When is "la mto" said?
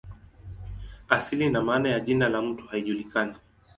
2.29-2.65